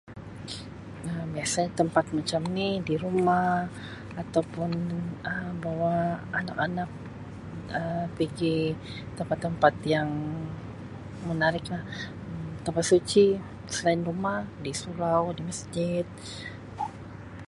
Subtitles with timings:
[1.09, 3.47] Um Biasanya tempat macam ni di rumah
[4.21, 4.71] ataupun
[5.31, 5.95] Um bawa
[6.39, 6.89] anak-anak
[7.79, 8.57] Um pigi
[9.17, 10.09] tempat-tempat yang
[11.29, 11.83] menariklah
[12.31, 13.25] Um tempat suci
[13.75, 16.05] selain rumah di surau di masjid.